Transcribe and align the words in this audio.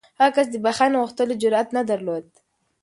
هغه 0.19 0.31
کس 0.35 0.47
د 0.51 0.55
بښنې 0.65 0.97
غوښتلو 1.01 1.39
جرات 1.41 1.67
نه 1.77 1.81
درلود. 1.89 2.25